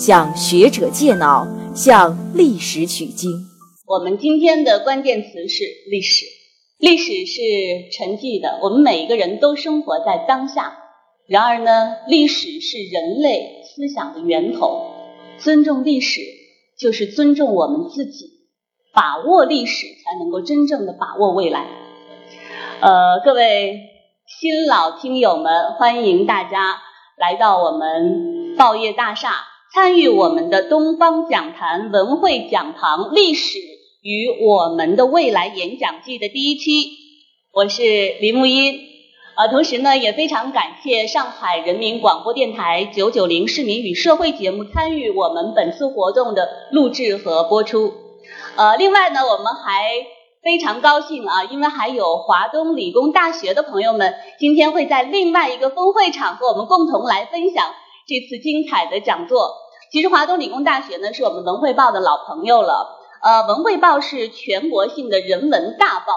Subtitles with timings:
[0.00, 3.30] 向学者借脑，向历史取经。
[3.86, 6.24] 我们今天的关键词是历史。
[6.78, 7.42] 历史是
[7.92, 10.78] 沉寂的，我们每一个人都生活在当下。
[11.28, 14.86] 然而呢，历史是人类思想的源头。
[15.36, 16.22] 尊重历史，
[16.78, 18.24] 就是尊重我们自己。
[18.94, 21.66] 把握历史，才能够真正的把握未来。
[22.80, 23.80] 呃，各位
[24.40, 26.78] 新老听友们，欢迎大家
[27.18, 29.32] 来到我们报业大厦。
[29.72, 33.60] 参与我们的东方讲坛文汇讲堂历史
[34.02, 36.90] 与我们的未来演讲季的第一期，
[37.52, 37.82] 我是
[38.20, 38.80] 林木音，
[39.36, 47.92] 呃，同时呢也非常感谢上海人民广播电台九九零市民与社会节目参与我们本次活动的录制和播出，
[48.56, 49.84] 呃，另外呢我们还
[50.42, 57.72] 非常高兴啊，因为还有华东理工大学的朋友们今天会在另外一个峰会场和我们共同来分享。
[58.10, 59.52] 这次精彩的讲座，
[59.92, 62.98] 其实华东理工大学呢是我们文汇报的老朋友了。
[63.22, 66.12] 呃，文汇报是全国性的人文大报，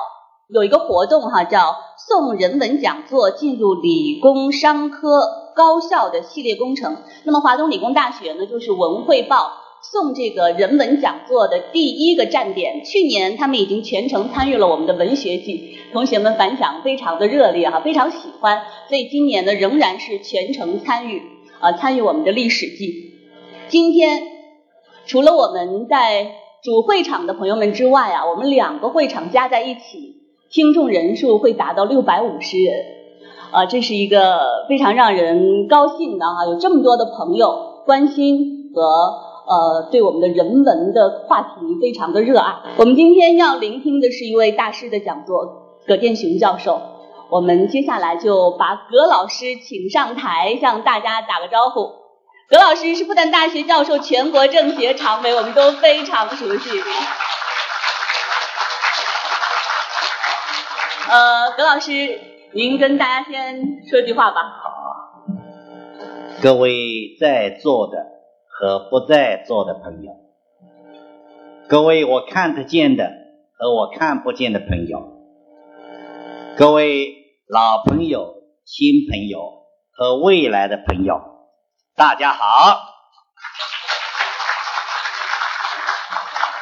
[0.49, 1.75] 有一个活动哈，叫
[2.07, 6.97] 送人文讲座进入理工商科高校的系列工程。
[7.25, 9.51] 那么华东理工大学呢，就是文汇报
[9.91, 12.83] 送这个人文讲座的第一个站点。
[12.83, 18.63] 去年他们已经全程参与了我们的文学季，同学们反响非常的热烈哈，非常喜欢。
[18.89, 21.32] 所以今年呢，仍然是全程参与。
[21.63, 23.13] 啊，参与我们的历史记。
[23.69, 24.21] 今天
[25.05, 30.17] 除了我们在主会场的朋友们之外啊，我们两个会场加在一起，
[30.51, 32.75] 听众人数会达到六百五十人。
[33.51, 38.81] 啊，这是一个非常让人高兴的哈，有这么多的朋友关心和
[39.47, 42.55] 呃对我们的人文的话题非常的热爱。
[42.75, 46.81] 我们今天要聆听的是一位大师的讲座，葛剑雄教授。
[47.33, 51.91] 我们接下来就把葛老师请上台，向大家打个招呼。
[52.47, 56.79] 葛老师是复旦大学教授，全国政协常委，我们都非常熟悉。
[61.09, 62.19] 呃，葛老师，
[62.51, 64.41] 您跟大家先说句话吧。
[64.61, 65.25] 好，
[66.43, 67.97] 各位在座的
[68.47, 70.11] 和不在座的朋友，
[71.67, 73.09] 各位我看得见的
[73.57, 74.99] 和我看不见的朋友，
[76.55, 77.22] 各位。
[77.47, 79.41] 老朋友、新朋友
[79.91, 81.19] 和未来的朋友，
[81.93, 82.79] 大家好。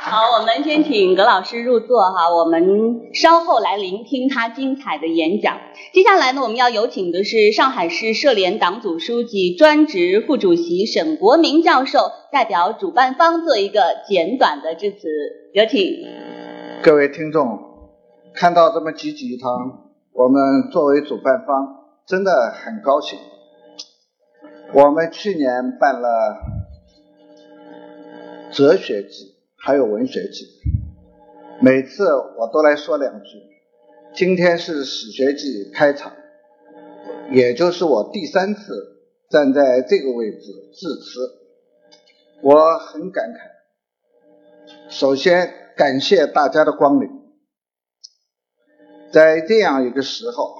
[0.02, 5.60] 好，我们先请葛老师入座哈，我们稍后来聆听他精彩的演讲。
[5.94, 15.08] 接下来呢，我们要有请的是上海市社联党组书记、专职副主席沈国明教授，代表主办方做一个简短的致辞，
[15.54, 15.80] 有请。
[16.82, 17.60] 各位听众，
[18.34, 19.91] 看到这么济济一堂。
[20.14, 23.18] 我们作为主办方，真的很高兴。
[24.74, 26.38] 我们去年办了
[28.52, 30.46] 哲学季，还有文学季，
[31.62, 33.30] 每次我都来说两句。
[34.14, 36.12] 今天是史学季开场，
[37.32, 38.98] 也就是我第三次
[39.30, 41.20] 站在这个位置致辞，
[42.42, 44.90] 我很感慨。
[44.90, 47.21] 首先感谢大家的光临。
[49.12, 50.56] 在这样一个时候，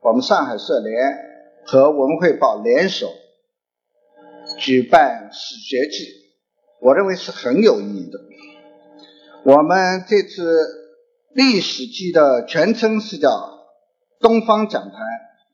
[0.00, 1.18] 我们上海社联
[1.66, 3.12] 和文汇报联手
[4.58, 6.06] 举办史学季，
[6.80, 8.18] 我认为是很有意义的。
[9.44, 10.66] 我们这次
[11.34, 13.28] 历史季的全称是叫
[14.18, 14.92] “东方讲坛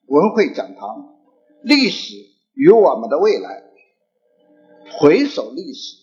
[0.07, 1.17] 文汇讲堂：
[1.63, 2.15] 历史
[2.55, 3.65] 与我们的未来”。
[4.99, 5.97] 回首历史，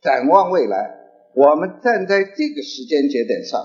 [0.00, 0.94] 展望未来，
[1.34, 3.62] 我们站在这个时间节点上，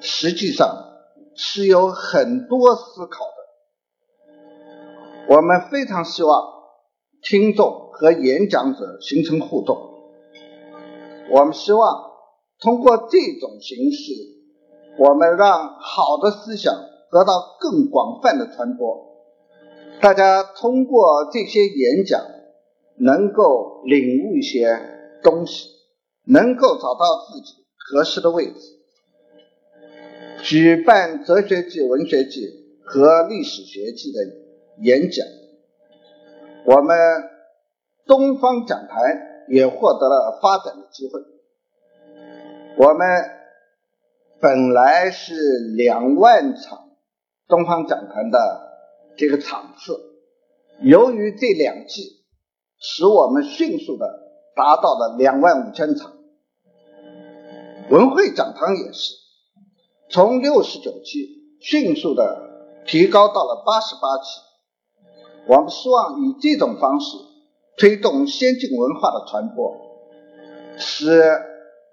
[0.00, 0.88] 实际上。
[1.34, 3.32] 是有很多思考的。
[5.34, 6.52] 我们非常希望
[7.22, 9.90] 听众和演讲者形成互动。
[11.30, 12.10] 我们希望
[12.60, 14.12] 通过这种形式，
[14.98, 16.74] 我们让好的思想
[17.10, 19.08] 得到更广泛的传播。
[20.00, 22.20] 大家通过这些演讲，
[22.96, 24.80] 能够领悟一些
[25.22, 25.68] 东西，
[26.26, 28.81] 能够找到自己合适的位置。
[30.42, 32.48] 举办哲学季、文学季
[32.84, 34.18] 和历史学季的
[34.78, 35.24] 演讲，
[36.66, 36.98] 我们
[38.06, 41.20] 东方讲坛也获得了发展的机会。
[42.76, 43.06] 我们
[44.40, 45.34] 本来是
[45.76, 46.90] 两万场
[47.46, 48.38] 东方讲坛的
[49.16, 49.96] 这个场次，
[50.80, 52.24] 由于这两季，
[52.80, 54.06] 使我们迅速的
[54.56, 56.12] 达到了两万五千场。
[57.90, 59.14] 文汇讲堂也是
[60.12, 64.40] 从六十九期迅速的提高到了八十八期。
[65.48, 67.16] 我们希望以这种方式
[67.78, 69.74] 推动先进文化的传播，
[70.76, 71.22] 使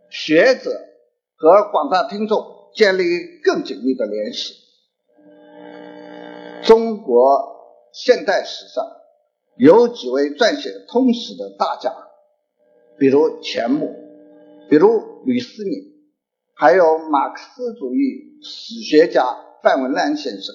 [0.09, 0.69] 学者
[1.37, 2.45] 和广大听众
[2.75, 3.03] 建立
[3.41, 4.53] 更紧密的联系。
[6.63, 8.85] 中国现代史上
[9.55, 11.95] 有几位撰写通史的大家，
[12.97, 13.95] 比如钱穆，
[14.69, 15.98] 比如吕思敏，
[16.59, 19.23] 还有马克思主义史学家
[19.63, 20.53] 范文澜先生，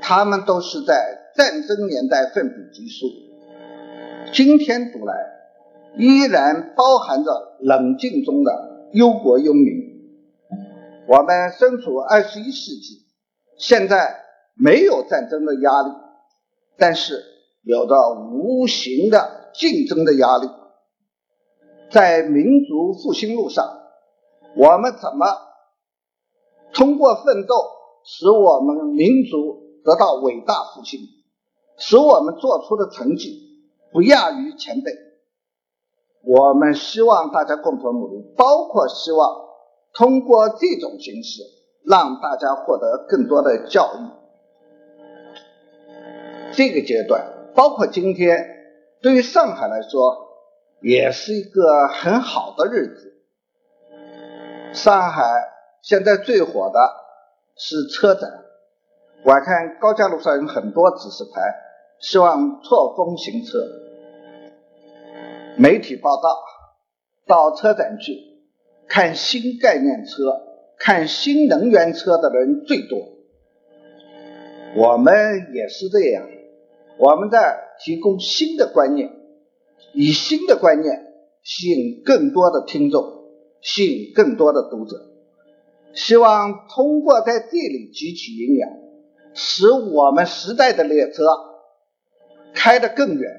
[0.00, 1.18] 他们都是在。
[1.32, 3.06] 战争年代奋笔疾书，
[4.32, 5.14] 今天读来
[5.96, 9.64] 依然包含着冷静中的忧国忧民。
[11.06, 13.06] 我们身处二十一世纪，
[13.56, 14.16] 现在
[14.54, 15.88] 没有战争的压力，
[16.76, 17.22] 但是
[17.62, 17.94] 有着
[18.32, 20.48] 无形的竞争的压力。
[21.92, 23.79] 在民族复兴路上，
[24.56, 25.26] 我们怎么
[26.72, 27.54] 通过奋斗，
[28.04, 31.00] 使我们民族得到伟大复兴？
[31.78, 33.40] 使我们做出的成绩
[33.92, 34.92] 不亚于前辈。
[36.22, 39.36] 我们希望大家共同努力，包括希望
[39.94, 41.42] 通过这种形式
[41.84, 43.98] 让大家获得更多的教育。
[46.52, 48.44] 这个阶段，包括今天，
[49.00, 50.28] 对于上海来说，
[50.82, 53.19] 也是一个很好的日子。
[54.72, 55.22] 上海
[55.82, 56.80] 现在最火的
[57.56, 58.30] 是车展，
[59.24, 61.40] 我看高架路上有很多指示牌。
[62.00, 63.58] 希望错峰行车。
[65.58, 66.40] 媒体报道，
[67.26, 68.14] 到车展去
[68.88, 70.40] 看新概念车、
[70.78, 72.98] 看新能源车的人最多。
[74.76, 76.26] 我们也是这样，
[76.96, 79.10] 我们在提供新的观念，
[79.92, 81.12] 以新的观念
[81.42, 83.19] 吸引更多的听众，
[83.62, 84.96] 吸引更多的读者。
[85.94, 88.70] 希望通过在这里汲取营养，
[89.34, 91.24] 使我们时代的列车。
[92.52, 93.30] 开得更远，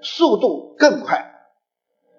[0.00, 1.30] 速度更快。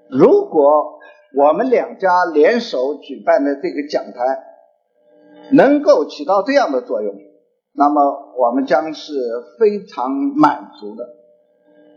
[0.09, 0.99] 如果
[1.35, 4.39] 我们两家联手举办的这个讲坛
[5.51, 7.13] 能够起到这样的作用，
[7.73, 9.13] 那么我们将是
[9.59, 11.09] 非常满足的。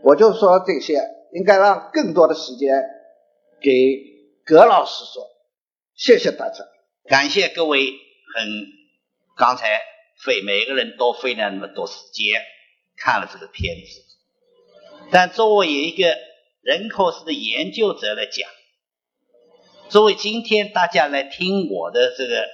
[0.03, 1.01] 我就说这些，
[1.31, 2.83] 应该让更多的时间
[3.61, 3.71] 给
[4.45, 5.27] 葛老师说。
[5.95, 6.65] 谢谢大家，
[7.07, 7.93] 感谢各位，
[8.35, 8.67] 很
[9.37, 9.79] 刚才
[10.23, 12.41] 费每个人都费了那么多时间。
[12.97, 14.01] 看了这个片子，
[15.11, 16.17] 但作为一个
[16.61, 18.49] 人口史的研究者来讲，
[19.89, 22.45] 作为今天大家来听我的这个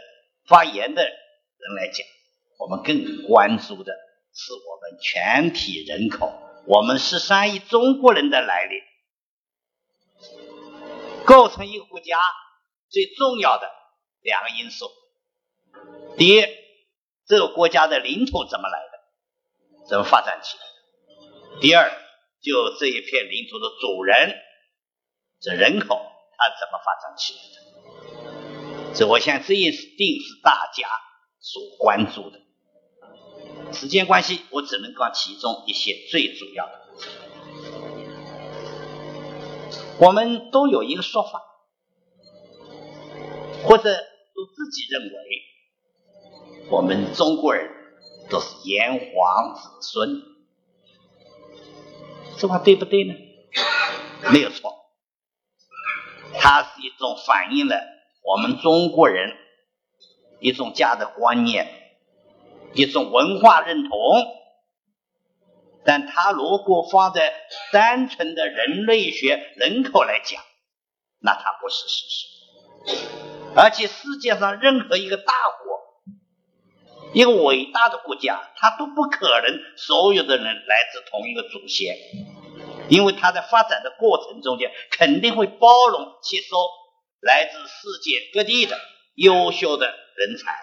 [0.47, 2.05] 发言的人来讲，
[2.57, 3.93] 我们更关注的
[4.33, 6.31] 是我们全体人口，
[6.65, 8.75] 我们十三亿中国人的来历，
[11.25, 12.17] 构成一个国家
[12.89, 13.71] 最重要的
[14.21, 14.89] 两个因素。
[16.17, 16.45] 第一，
[17.25, 19.87] 这个国家的领土怎么来的？
[19.87, 21.61] 怎么发展起来的？
[21.61, 21.91] 第二，
[22.41, 24.35] 就这一片领土的主人，
[25.39, 26.01] 这人口
[26.37, 28.93] 它怎么发展起来的？
[28.93, 30.89] 这我想这一定是大家
[31.39, 32.39] 所关注的。
[33.73, 36.81] 时间关系，我只能讲其中一些最主要的。
[40.01, 41.41] 我们都有一个说法，
[43.63, 47.69] 或者都自己认为，我们中国人。
[48.29, 50.23] 都是炎黄子孙，
[52.37, 53.13] 这话对不对呢？
[54.31, 54.73] 没有错，
[56.39, 57.75] 它是一种反映了
[58.23, 59.35] 我们中国人
[60.39, 61.67] 一种价值观念，
[62.73, 63.91] 一种文化认同。
[65.83, 67.33] 但它如果放在
[67.71, 70.41] 单纯的人类学人口来讲，
[71.19, 72.27] 那它不是事实，
[73.55, 75.71] 而且世界上任何一个大国。
[77.13, 81.97] 一个伟大的国家，它都不可能所有的人来自同一个祖先，
[82.87, 86.55] 因为它在发展的过程中间肯定会包容吸收
[87.19, 88.79] 来自世界各地的
[89.15, 90.57] 优秀的人才。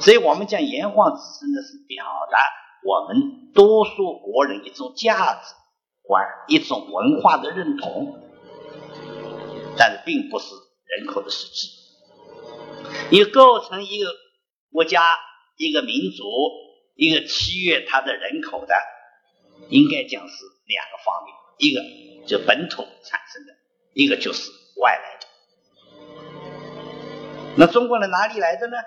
[0.00, 2.38] 所以我们讲炎黄子孙呢，是表达
[2.84, 5.54] 我们多数国人一种价值
[6.02, 8.18] 观、一种文化的认同，
[9.76, 10.54] 但是并不是
[10.86, 11.68] 人口的实质，
[13.10, 14.06] 也构成一个。
[14.74, 15.18] 国家
[15.58, 16.24] 一个民族
[16.94, 18.74] 一个契约它的人口的，
[19.68, 20.34] 应该讲是
[20.64, 21.82] 两个方面，一个
[22.26, 23.52] 就本土产生的，
[23.92, 25.26] 一个就是外来的。
[27.58, 28.78] 那中国人哪里来的呢？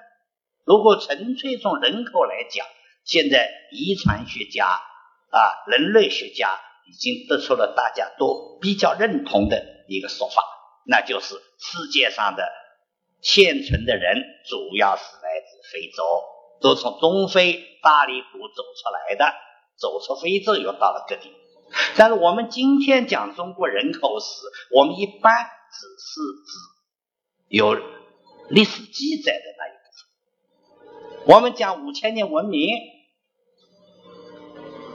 [0.66, 2.66] 如果纯粹从人口来讲，
[3.06, 10.44] 现在遗传学家啊，人类学家已经得出了大家都比较认同的一个说法，
[10.86, 12.44] 那就是世界上的
[13.22, 14.18] 现存的人
[14.50, 16.04] 主要是来自非洲，
[16.62, 19.34] 都从中非大利谷走出来的，
[19.78, 21.32] 走出非洲又到了各地。
[21.98, 26.58] 但是我们今天讲中国人口史，我们一般只是指
[27.50, 27.74] 有
[28.50, 31.36] 历史记载的那一部分。
[31.36, 32.70] 我们讲五千年文明，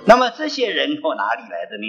[0.07, 1.87] 那么这些人口哪里来的呢？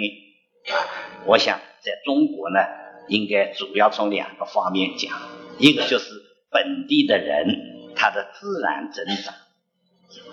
[1.26, 2.60] 我想在中国呢，
[3.08, 5.18] 应该主要从两个方面讲，
[5.58, 6.10] 一个就是
[6.50, 9.34] 本地的人他的自然增长。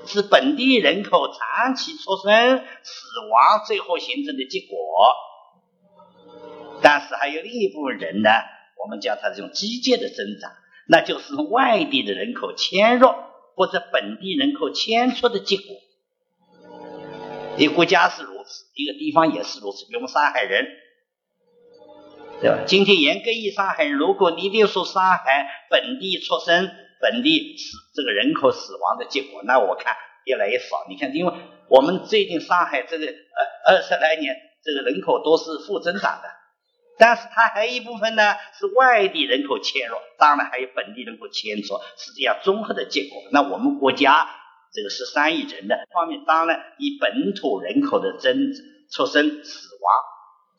[0.05, 5.15] 是本地人口长期出生、死亡最后形成的结果，
[6.81, 8.29] 但是还有另一部分人呢，
[8.83, 10.51] 我们叫他这种机械的增长，
[10.87, 13.07] 那就是外地的人口迁入
[13.55, 15.65] 或者本地人口迁出的结果。
[17.59, 19.85] 一个国家是如此，一个地方也是如此。
[19.85, 20.65] 比如我们上海人，
[22.41, 22.59] 对吧？
[22.65, 26.71] 今天严格意义上海人，如果你别说上海本地出生。
[27.01, 30.85] 本地死这个人口死亡的结果，那我看越来越少。
[30.89, 31.33] 你看，因为
[31.69, 36.27] 我们最近上海这个呃二十来年这个人口都是负增长的，
[36.97, 43.23] 但是它还有一部分呢是外地人口迁入，当然还有本地人口迁出，是这样综合的结果。
[43.31, 44.29] 那我们国家
[44.71, 48.53] 这个十三亿人的方面，当然以本土人口的增
[48.91, 49.93] 出生死亡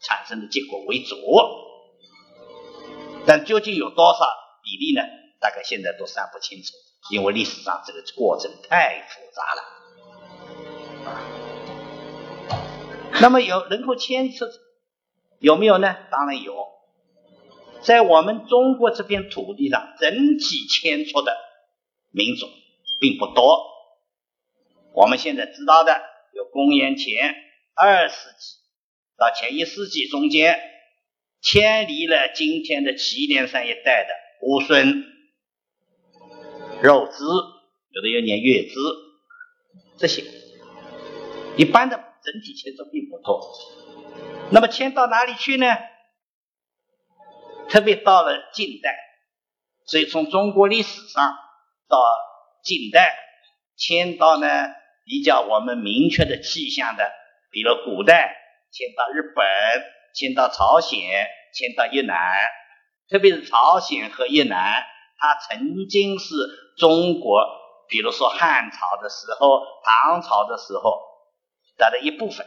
[0.00, 1.16] 产生的结果为主，
[3.26, 4.18] 但究竟有多少
[4.62, 5.02] 比例呢？
[5.40, 6.72] 大概现在都算不清楚，
[7.10, 9.62] 因为历史上这个过程太复杂了。
[13.22, 14.46] 那么有人口迁出
[15.38, 15.96] 有没有呢？
[16.10, 16.66] 当然有，
[17.80, 21.36] 在我们中国这片土地上，整体迁出的
[22.10, 22.46] 民族
[22.98, 23.70] 并不多。
[24.92, 26.00] 我们现在知道的
[26.34, 27.34] 有公元前
[27.74, 28.56] 二世纪
[29.16, 30.60] 到前一世纪中间
[31.40, 34.10] 迁离了今天的祁连山一带的
[34.42, 35.04] 乌孙。
[36.82, 37.24] 肉孜，
[37.90, 38.78] 有的又念月孜，
[39.98, 40.24] 这些
[41.56, 43.52] 一般的整体迁出并不多。
[44.50, 45.66] 那么迁到哪里去呢？
[47.68, 48.98] 特别到了近代，
[49.84, 51.36] 所以从中国历史上
[51.86, 51.98] 到
[52.64, 53.14] 近代
[53.76, 54.48] 迁到呢
[55.10, 57.10] 比较我们明确的气象的，
[57.50, 58.36] 比如古代
[58.70, 59.44] 迁到日本，
[60.14, 61.00] 迁到朝鲜，
[61.52, 62.16] 迁到越南，
[63.08, 64.84] 特别是朝鲜和越南。
[65.18, 66.32] 它曾经是
[66.78, 67.44] 中国，
[67.88, 71.02] 比如说汉朝的时候、唐朝的时候
[71.76, 72.46] 它的一部分，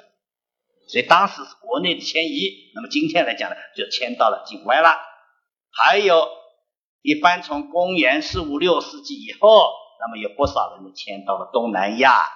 [0.87, 2.71] 所以当时是国内的迁移。
[2.75, 4.97] 那么今天来讲呢，就迁到了境外了。
[5.69, 6.29] 还有
[7.01, 12.31] 一般从公元四五六世纪以后，那么有不少人迁到了东南亚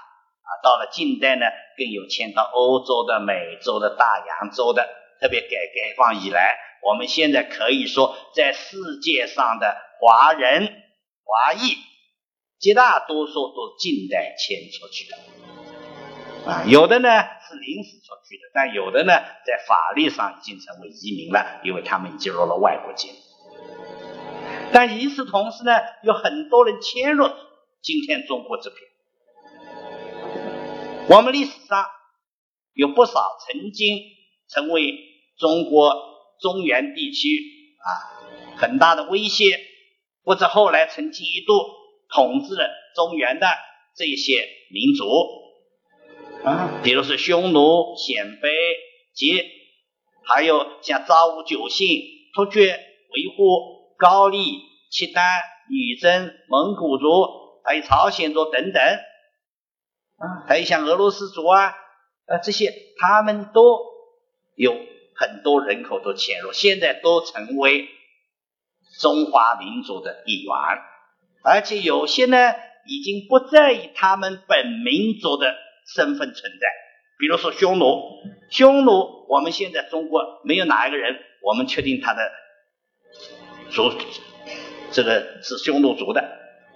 [0.47, 1.45] 啊，到了近代呢，
[1.77, 4.87] 更有迁到欧洲的、美洲的、大洋洲的。
[5.19, 9.75] 特别改革开放以来，我们现在可以说在世界上的。
[9.99, 10.67] 华人、
[11.23, 11.75] 华裔，
[12.59, 19.13] 绝大多数都是近代迁出去的，啊，有的呢是临时出去的，但有的呢
[19.43, 23.11] 在法律上已经成为移民了，因为他们进入了外国境。
[24.71, 25.71] 但与此同时呢，
[26.03, 27.27] 有很多人迁入
[27.81, 28.86] 今天中国这片。
[31.09, 31.85] 我们历史上
[32.73, 33.97] 有不少曾经
[34.49, 34.93] 成为
[35.37, 35.93] 中国
[36.41, 37.27] 中原地区
[37.79, 37.87] 啊
[38.57, 39.59] 很大的威胁。
[40.23, 41.53] 或者后来曾经一度
[42.13, 43.47] 统治了中原的
[43.95, 45.05] 这些民族
[46.43, 48.49] 啊，比如说匈奴、鲜卑、
[49.15, 49.45] 羯，
[50.25, 51.87] 还有像赵武、九姓、
[52.35, 54.59] 突厥、维护、高丽、
[54.91, 55.23] 契丹、
[55.69, 58.83] 女真、蒙古族，还有朝鲜族等等
[60.17, 61.73] 啊，还有像俄罗斯族啊，
[62.27, 63.79] 呃，这些他们都
[64.55, 64.73] 有
[65.15, 67.89] 很多人口都迁入，现在都成为。
[68.99, 70.51] 中华民族的一员，
[71.43, 72.53] 而且有些呢
[72.87, 75.53] 已经不再以他们本民族的
[75.93, 76.67] 身份存在。
[77.19, 78.01] 比如说匈奴，
[78.49, 82.31] 匈奴我们现在中国没有哪一个人，我们确定他的
[83.69, 83.91] 族
[84.91, 86.23] 这个是匈奴族的，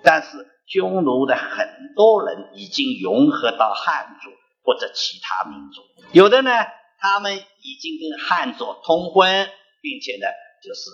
[0.04, 4.30] 但是匈奴的很多人已经融合到汉族
[4.64, 5.82] 或者其他民族，
[6.14, 6.52] 有的呢
[7.00, 9.50] 他们已经跟汉族通婚，
[9.82, 10.28] 并且呢
[10.64, 10.90] 就是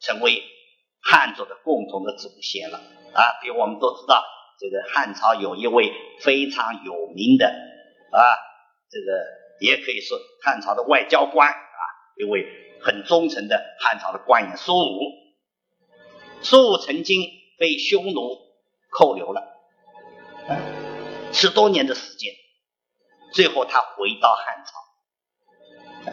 [0.00, 0.42] 成为。
[1.04, 2.78] 汉族的共同的祖先了
[3.12, 3.42] 啊！
[3.42, 4.24] 比如我们都知道，
[4.60, 8.22] 这个汉朝有一位非常有名的啊，
[8.88, 9.12] 这个
[9.58, 11.82] 也可以说汉朝的外交官啊，
[12.16, 12.46] 一位
[12.82, 15.00] 很忠诚的汉朝的官员苏武。
[16.40, 17.20] 苏武曾经
[17.58, 18.38] 被匈奴
[18.92, 19.42] 扣留了。
[21.32, 22.34] 十多年的时间，
[23.32, 26.12] 最后他回到汉朝，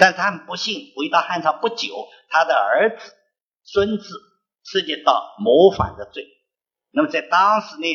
[0.00, 3.14] 但他很不幸，回到汉朝不久，他的儿子、
[3.62, 4.20] 孙子
[4.64, 6.26] 涉及到谋反的罪，
[6.90, 7.86] 那么在当时呢，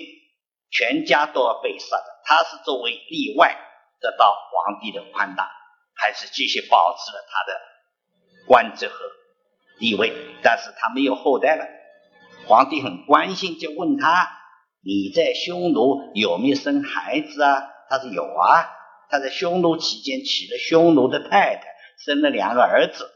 [0.72, 3.58] 全家都要被杀的，他是作为例外
[4.00, 5.52] 得到皇帝的宽大，
[5.96, 7.60] 还是继续保持了他的
[8.48, 8.96] 官职和
[9.80, 11.77] 地位，但是他没有后代了。
[12.48, 14.30] 皇帝很关心，就问他
[14.82, 18.70] ：“你在匈奴有没有生孩子啊？”他说：“有啊，
[19.10, 21.64] 他在匈奴期间娶了匈奴的太太，
[22.00, 23.12] 生了两个儿子。”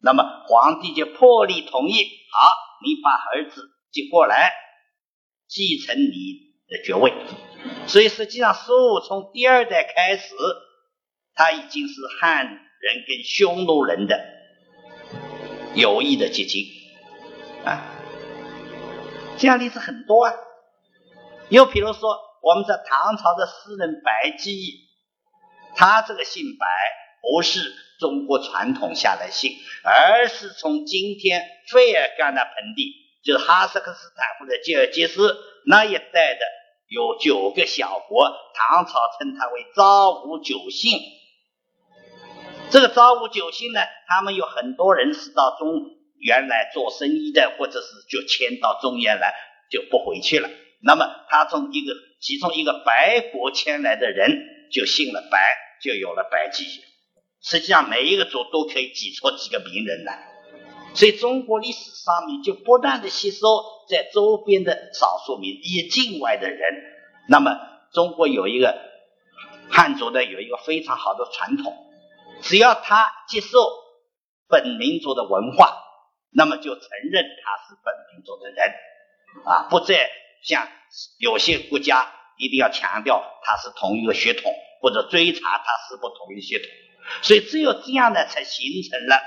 [0.00, 1.92] 那么皇帝就破例同意
[2.32, 4.52] ：“好，你把儿子接过来，
[5.46, 7.12] 继承你的爵位。”
[7.86, 10.34] 所以实际上，苏武从第二代开始，
[11.34, 14.24] 他已经是汉人跟匈奴人的
[15.74, 16.77] 友谊的结晶。
[19.38, 20.34] 这样例子很多啊。
[21.48, 24.88] 又比如说，我们在唐朝的诗人白居易，
[25.74, 26.66] 他这个姓白
[27.22, 29.52] 不是中国传统下的姓，
[29.84, 32.92] 而是从今天费尔干纳盆地，
[33.24, 36.40] 就是哈萨克斯坦或者吉尔吉斯那一带的。
[36.90, 40.98] 有九个小国，唐朝称它为昭武九姓。
[42.70, 45.68] 这个昭武九姓呢，他们有很多人是到中
[46.20, 49.34] 原来做生意的，或者是就迁到中原来
[49.70, 50.48] 就不回去了。
[50.82, 56.80] 那么他从一个其中一个白国迁来的人就姓了白，就有了白居易。
[57.40, 60.28] 实际上每一个族都可以挤出几个名人来，
[60.94, 63.46] 所以中国历史上面就不断的吸收。
[63.88, 66.60] 在周边的少数民以境外的人，
[67.26, 67.58] 那么
[67.94, 68.78] 中国有一个
[69.70, 71.74] 汉族的有一个非常好的传统，
[72.42, 73.58] 只要他接受
[74.46, 75.74] 本民族的文化，
[76.30, 78.74] 那么就承认他是本民族的人，
[79.44, 80.10] 啊，不再
[80.42, 80.68] 像
[81.18, 86.68] 有些国家一定要强调他是同一个血统，或者追查他是不同一血统，
[87.22, 89.20] 所以只有这样呢，才形成了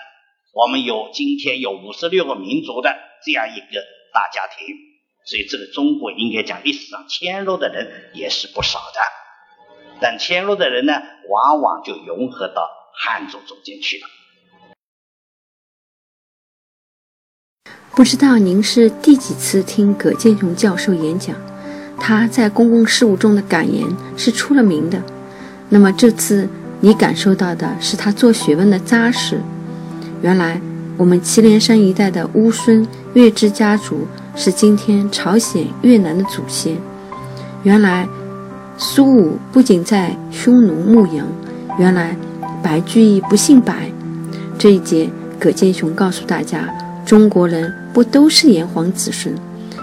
[0.54, 3.86] 我们有今天有五十六个民族的这样一个。
[4.14, 4.76] 大家庭，
[5.24, 9.00] 所以这个中国应该讲历史上迁入的人也是不少的，
[10.02, 14.08] 但迁入的人呢，往往就融合到汉族中间去了。
[17.94, 21.36] 不知道您是第几次听葛剑雄教授演讲？
[22.00, 25.02] 他在公共事务中的感言是出了名的。
[25.70, 26.48] 那么这次
[26.80, 29.40] 你感受到的是他做学问的扎实。
[30.22, 30.60] 原来。
[30.98, 36.78] 我们祁连山一带的乌孙月支家族是今天朝鲜越南的祖先。
[37.64, 38.08] 原来
[38.78, 41.26] 苏武不仅在匈奴牧羊，
[41.80, 42.16] 原来
[42.62, 43.92] 白居易不姓白。
[44.60, 46.70] 这一节葛剑雄告诉大家，
[47.04, 49.36] 中国人不都是炎黄子孙。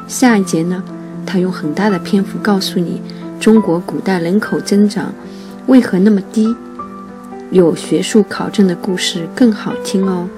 [0.07, 0.83] 下一节呢，
[1.27, 3.03] 他用很大的篇幅告诉你，
[3.38, 5.12] 中国古代人口增长
[5.66, 6.55] 为何那么低。
[7.51, 10.29] 有学术考证的故事更好听哦。